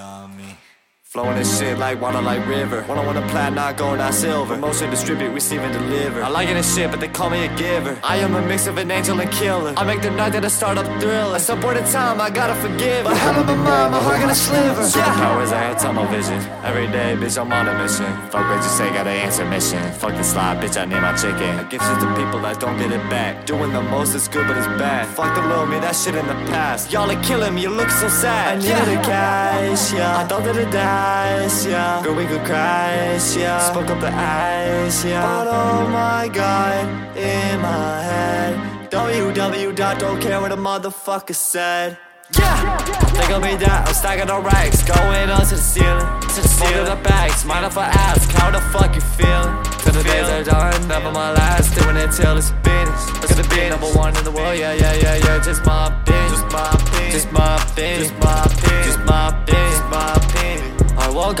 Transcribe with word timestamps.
on 0.00 0.36
me. 0.36 0.56
Flowing 1.10 1.34
this 1.34 1.58
shit 1.58 1.76
like 1.76 2.00
water, 2.00 2.22
like 2.22 2.46
river. 2.46 2.82
One 2.84 2.96
on 2.96 3.04
one, 3.04 3.16
a 3.16 3.26
plat, 3.26 3.52
not 3.52 3.76
gold, 3.76 3.98
not 3.98 4.14
silver. 4.14 4.56
Motion 4.56 4.90
distribute, 4.90 5.30
receive 5.30 5.60
and 5.60 5.72
deliver. 5.72 6.22
I 6.22 6.28
like 6.28 6.48
it 6.48 6.54
this 6.54 6.72
shit, 6.72 6.88
but 6.88 7.00
they 7.00 7.08
call 7.08 7.30
me 7.30 7.46
a 7.46 7.56
giver. 7.56 7.98
I 8.04 8.18
am 8.18 8.36
a 8.36 8.42
mix 8.46 8.68
of 8.68 8.78
an 8.78 8.92
angel 8.92 9.20
and 9.20 9.28
killer. 9.32 9.74
I 9.76 9.82
make 9.82 10.02
the 10.02 10.12
night 10.12 10.34
that 10.34 10.44
I 10.44 10.46
start 10.46 10.78
up 10.78 10.86
thriller. 11.00 11.34
At 11.34 11.40
some 11.40 11.60
point 11.60 11.78
in 11.78 11.84
time, 11.86 12.20
I 12.20 12.30
gotta 12.30 12.54
forgive. 12.62 13.02
But 13.06 13.16
hell 13.16 13.40
of 13.40 13.48
a 13.48 13.56
mind, 13.56 13.90
my 13.90 13.98
heart 13.98 14.20
gonna 14.20 14.36
sliver. 14.36 14.82
Superpowers, 14.82 15.52
I 15.52 15.58
had 15.58 15.78
tunnel 15.80 16.06
vision. 16.06 16.38
Every 16.62 16.86
day, 16.86 17.16
bitch, 17.18 17.36
I'm 17.42 17.52
on 17.52 17.66
a 17.66 17.76
mission. 17.76 18.06
Fuck 18.30 18.46
what 18.48 18.62
you 18.62 18.70
say, 18.70 18.88
gotta 18.90 19.10
answer 19.10 19.44
mission. 19.46 19.82
Fuck 19.94 20.14
the 20.14 20.22
slide, 20.22 20.62
bitch, 20.62 20.80
I 20.80 20.84
need 20.84 21.00
my 21.00 21.16
chicken. 21.16 21.58
I 21.58 21.64
give 21.64 21.82
shit 21.82 21.98
to 22.02 22.14
people 22.14 22.38
that 22.42 22.60
don't 22.60 22.78
get 22.78 22.92
it 22.92 23.02
back. 23.10 23.46
Doing 23.46 23.72
the 23.72 23.82
most 23.82 24.14
is 24.14 24.28
good, 24.28 24.46
but 24.46 24.56
it's 24.56 24.68
bad. 24.78 25.08
Fuck 25.08 25.34
the 25.34 25.42
little 25.42 25.66
me, 25.66 25.80
that 25.80 25.96
shit 25.96 26.14
in 26.14 26.24
the 26.28 26.38
past. 26.54 26.92
Y'all 26.92 27.10
are 27.10 27.20
killing 27.24 27.56
me, 27.56 27.62
you 27.62 27.70
look 27.70 27.90
so 27.90 28.06
sad. 28.08 28.58
I 28.58 28.62
needed 28.62 28.86
the 28.94 29.02
cash, 29.02 29.92
yeah. 29.92 30.20
I 30.20 30.24
thought 30.28 30.44
that 30.44 30.54
it 30.54 30.70
yeah. 31.66 32.02
Girl, 32.02 32.14
we 32.14 32.26
could 32.26 32.44
crash, 32.44 33.36
yeah. 33.36 33.58
Spoke 33.70 33.90
up 33.90 34.00
the 34.00 34.08
ice, 34.08 35.04
yeah. 35.04 35.22
But 35.22 35.48
oh 35.48 35.88
my 35.88 36.28
god, 36.32 37.16
in 37.16 37.60
my 37.60 38.02
head. 38.02 38.90
WW 38.90 39.74
dot 39.76 39.98
don't 39.98 40.20
care 40.20 40.40
what 40.40 40.52
a 40.52 40.56
motherfucker 40.56 41.34
said. 41.34 41.98
Yeah, 42.38 42.76
think 43.16 43.30
of 43.30 43.42
me 43.42 43.56
down, 43.56 43.88
I'm 43.88 43.94
stacking 43.94 44.28
the 44.28 44.38
racks, 44.38 44.82
going 44.84 45.30
up 45.30 45.48
to 45.48 45.56
the 45.56 45.60
ceiling, 45.60 46.06
to 46.34 46.40
the 46.42 46.48
ceiling. 46.48 46.84
the 46.84 46.94
bags, 47.02 47.44
mind 47.44 47.66
if 47.66 47.76
I 47.76 47.86
ask, 47.86 48.30
how 48.30 48.50
the 48.50 48.60
fuck 48.70 48.94
you 48.94 49.00
feeling? 49.18 49.50
Till 49.82 49.92
the 49.92 50.04
days 50.04 50.28
are 50.28 50.44
done, 50.44 50.86
never 50.86 51.10
my 51.10 51.32
last, 51.32 51.74
doing 51.74 51.96
it 51.96 52.12
till 52.12 52.36
it's 52.36 52.50
finished. 52.62 53.36
The 53.36 53.48
be 53.48 53.68
number 53.68 53.90
one 53.98 54.16
in 54.16 54.22
the 54.22 54.30
world, 54.30 54.56
yeah, 54.58 54.74
yeah, 54.74 54.94
yeah, 54.94 55.16
yeah, 55.16 55.42
just 55.42 55.64
my 55.64 55.88
opinion, 55.88 56.30
just 56.30 56.46
my 56.52 56.70
opinion, 56.70 57.10
just 57.10 57.32
my 57.32 57.56
opinion, 57.56 58.02
just 58.02 58.14
my 58.20 58.44
opinion, 58.44 58.44
just 58.44 58.44
my 58.44 58.44
opinion, 58.44 58.84
just 58.84 59.00
my 59.00 59.09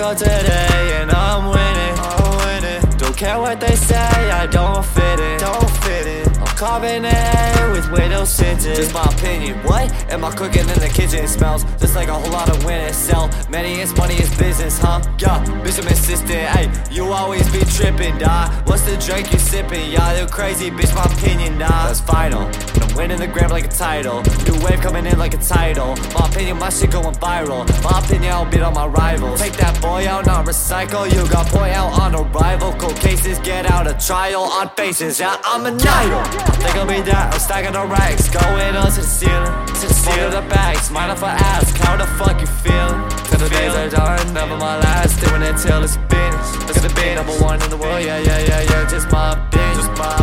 I 0.00 0.08
woke 0.08 0.12
up 0.12 0.18
today 0.18 1.00
and 1.00 1.10
I'm 1.10 1.44
winning, 1.50 1.98
I'm 1.98 2.36
winning. 2.46 2.98
Don't 2.98 3.16
care 3.16 3.38
what 3.38 3.60
they 3.60 3.76
say, 3.76 4.30
I 4.30 4.46
don't 4.46 4.84
fit 4.84 5.20
it. 5.20 5.40
don't 5.40 5.70
fit 5.82 6.06
in. 6.06 6.28
I'm 6.40 6.56
carving 6.56 7.04
it 7.04 7.72
with 7.72 7.90
windows 7.92 8.36
tinted. 8.36 8.76
Just 8.76 8.94
my 8.94 9.04
opinion. 9.04 9.58
What? 9.64 9.90
Am 10.10 10.24
I 10.24 10.30
cooking 10.34 10.68
in 10.68 10.78
the 10.80 10.90
kitchen? 10.92 11.24
It 11.24 11.28
smells 11.28 11.64
just 11.78 11.94
like 11.94 12.08
a 12.08 12.14
whole 12.14 12.32
lot 12.32 12.48
of 12.48 12.64
winning. 12.64 12.92
Sell 12.92 13.28
money 13.50 13.80
is 13.80 13.94
money 13.96 14.14
is 14.14 14.30
business, 14.36 14.78
huh? 14.78 15.00
Yeah, 15.18 15.44
bitch, 15.62 15.80
I'm 15.80 15.88
insistent. 15.88 16.30
Hey, 16.30 16.70
you 16.90 17.12
always 17.12 17.48
be 17.50 17.60
tripping, 17.60 18.18
dawg. 18.18 18.68
What's 18.68 18.82
the 18.82 18.96
drink 18.96 19.32
you 19.32 19.38
sipping? 19.38 19.90
Yeah, 19.90 20.20
you 20.20 20.26
crazy, 20.26 20.70
bitch. 20.70 20.94
My 20.94 21.04
opinion, 21.04 21.58
nah. 21.58 21.86
That's 21.86 22.00
final. 22.00 22.48
Winning 22.96 23.18
the 23.18 23.26
gram 23.26 23.50
like 23.50 23.64
a 23.64 23.68
title. 23.68 24.22
New 24.46 24.58
wave 24.64 24.80
coming 24.80 25.06
in 25.06 25.18
like 25.18 25.34
a 25.34 25.38
title. 25.38 25.96
My 26.14 26.28
opinion, 26.28 26.58
my 26.58 26.70
shit 26.70 26.90
going 26.90 27.14
viral. 27.16 27.66
My 27.82 27.98
opinion, 28.04 28.32
I'll 28.32 28.50
beat 28.50 28.62
on 28.62 28.74
my 28.74 28.86
rivals. 28.86 29.40
Take 29.40 29.54
that 29.54 29.80
boy 29.80 30.06
out, 30.06 30.26
not 30.26 30.46
recycle. 30.46 31.04
You 31.12 31.28
got 31.30 31.46
point 31.46 31.74
out 31.74 31.98
on 31.98 32.14
arrival. 32.14 32.72
Cold 32.74 32.96
cases, 32.96 33.38
get 33.40 33.70
out 33.70 33.86
of 33.86 33.98
trial 34.04 34.42
on 34.42 34.68
faces. 34.76 35.20
Yeah, 35.20 35.36
I'm 35.44 35.66
an 35.66 35.78
idol. 35.80 36.24
Think 36.60 36.76
I'll 36.76 36.86
be 36.86 37.02
down, 37.02 37.32
I'm 37.32 37.40
stacking 37.40 37.72
the 37.72 37.86
racks, 37.86 38.28
going 38.28 38.76
up 38.76 38.90
to 38.90 39.00
the 39.00 39.06
ceiling, 39.06 39.66
to 39.66 39.86
the 39.88 39.94
ceiling. 39.94 40.30
the 40.30 40.42
bags, 40.52 40.90
mind 40.90 41.12
if 41.12 41.22
I 41.22 41.32
ask, 41.32 41.74
how 41.78 41.96
the 41.96 42.06
fuck 42.18 42.40
you 42.40 42.46
feeling? 42.46 43.08
Till 43.28 43.38
the 43.38 43.48
days 43.48 43.74
are 43.74 43.88
done, 43.88 44.34
never 44.34 44.56
my 44.56 44.76
last, 44.78 45.20
doing 45.20 45.42
until 45.42 45.54
it 45.54 45.58
till 45.58 45.84
it's 45.84 45.96
finished. 46.12 46.76
At 46.76 46.82
the 46.82 46.92
be 46.94 47.14
number 47.14 47.32
one 47.42 47.62
in 47.62 47.70
the 47.70 47.78
world, 47.78 48.04
yeah, 48.04 48.18
yeah, 48.18 48.40
yeah, 48.40 48.60
yeah, 48.62 48.88
just 48.88 49.10
my 49.10 49.34
bitch. 49.50 49.74
just 49.76 49.90
my 49.98 50.19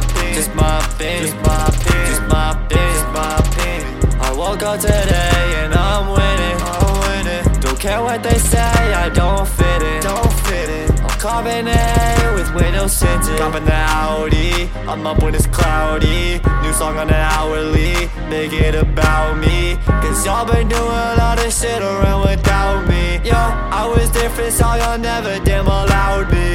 Today 4.80 5.64
and 5.64 5.74
I'm 5.74 6.08
winning, 6.08 6.58
I'm 6.62 7.00
winning. 7.02 7.62
Don't 7.62 7.80
care 7.80 8.00
what 8.04 8.22
they 8.22 8.38
say, 8.38 8.60
I 8.94 9.10
don't 9.10 9.48
fit 9.48 9.82
in, 9.82 10.04
don't 10.04 10.34
fit 10.46 10.70
in. 10.70 10.92
I'm 11.02 11.20
carving 11.20 11.68
it 11.68 12.34
with 12.36 12.54
windows 12.54 13.00
tinted. 13.00 13.40
Copping 13.40 13.66
the 13.66 13.74
Audi, 13.74 14.70
I'm 14.88 15.08
up 15.08 15.24
when 15.24 15.34
it's 15.34 15.48
cloudy. 15.48 16.40
New 16.62 16.74
song 16.74 16.98
on 16.98 17.08
the 17.08 17.16
hourly, 17.16 18.08
make 18.30 18.54
it 18.54 18.76
about 18.76 19.40
me. 19.40 19.78
Cause 19.88 20.24
y'all 20.24 20.46
been 20.46 20.68
doing 20.68 20.84
a 20.84 21.16
lot 21.18 21.44
of 21.44 21.52
shit 21.52 21.82
around 21.82 22.28
without 22.28 22.88
me. 22.88 23.20
Yeah, 23.24 23.70
I 23.74 23.88
was 23.88 24.12
different, 24.12 24.54
so 24.54 24.76
y'all 24.76 25.00
never 25.00 25.44
dim 25.44 25.66
allowed 25.66 26.32
me. 26.32 26.48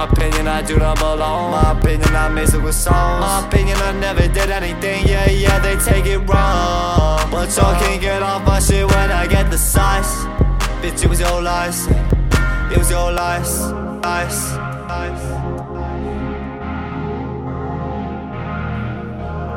My 0.00 0.04
opinion, 0.04 0.46
I 0.46 0.62
do 0.62 0.76
not 0.78 0.98
belong. 0.98 1.50
My 1.50 1.72
opinion, 1.78 2.14
I 2.14 2.30
it 2.40 2.62
with 2.62 2.74
songs. 2.74 3.20
My 3.20 3.46
opinion, 3.46 3.76
I 3.78 3.92
never 3.92 4.28
did 4.28 4.50
anything. 4.50 5.06
Yeah, 5.06 5.28
yeah, 5.28 5.49
It 10.92 11.06
was 11.08 11.20
your 11.20 11.40
lies. 11.40 11.86
It 11.86 12.78
was 12.78 12.90
your 12.90 13.12
lies. 13.12 13.60
Lies. 14.02 14.56
Lies. 14.88 15.24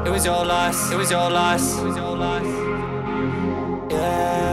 It 0.05 0.11
was 0.11 0.25
your 0.25 0.45
lies. 0.45 0.91
It 0.91 0.97
was 0.97 1.11
your 1.11 1.29
lies. 1.29 1.77
It 1.79 1.85
was 1.85 1.97
your 1.97 2.15
lies. 2.15 2.47
Yeah. 3.91 4.52